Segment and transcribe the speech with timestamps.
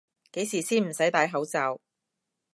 [0.31, 1.79] 幾時先唔使戴口罩？